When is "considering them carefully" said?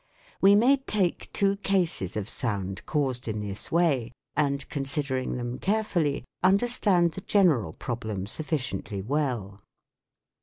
4.67-6.25